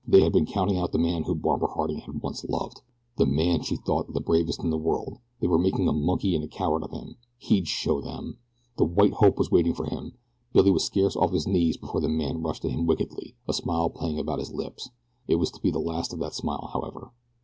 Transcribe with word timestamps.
They 0.07 0.21
had 0.23 0.33
been 0.33 0.47
counting 0.47 0.79
out 0.79 0.93
the 0.93 0.97
man 0.97 1.25
whom 1.25 1.41
Barbara 1.41 1.67
Harding 1.75 1.99
had 1.99 2.23
once 2.23 2.43
loved! 2.45 2.81
the 3.17 3.27
man 3.27 3.61
she 3.61 3.75
had 3.75 3.85
thought 3.85 4.11
the 4.13 4.19
bravest 4.19 4.63
in 4.63 4.71
the 4.71 4.77
world! 4.79 5.19
they 5.39 5.45
were 5.45 5.59
making 5.59 5.87
a 5.87 5.93
monkey 5.93 6.33
and 6.33 6.43
a 6.43 6.47
coward 6.47 6.81
of 6.81 6.89
him! 6.89 7.17
He'd 7.37 7.67
show 7.67 8.01
them! 8.01 8.39
The 8.79 8.83
"white 8.85 9.13
hope" 9.13 9.37
was 9.37 9.51
waiting 9.51 9.75
for 9.75 9.85
him. 9.85 10.13
Billy 10.53 10.71
was 10.71 10.85
scarce 10.85 11.15
off 11.15 11.33
his 11.33 11.45
knees 11.47 11.77
before 11.77 12.01
the 12.01 12.09
man 12.09 12.41
rushed 12.41 12.65
at 12.65 12.71
him 12.71 12.87
wickedly, 12.87 13.35
a 13.47 13.53
smile 13.53 13.91
playing 13.91 14.17
about 14.17 14.39
his 14.39 14.51
lips. 14.51 14.89
It 15.27 15.35
was 15.35 15.51
to 15.51 15.61
be 15.61 15.69
the 15.69 15.77
last 15.77 16.13
of 16.13 16.19
that 16.21 16.33
smile, 16.33 16.71
however. 16.73 17.11